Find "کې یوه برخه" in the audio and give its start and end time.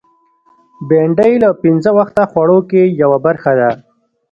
2.69-3.51